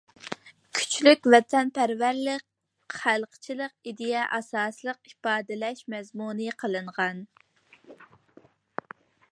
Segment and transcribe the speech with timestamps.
[0.77, 2.47] كۈچلۈك ۋەتەنپەرۋەرلىك،
[3.01, 7.25] خەلقچىللىق ئىدىيە ئاساسلىق ئىپادىلەش مەزمۇنى قىلىنغان.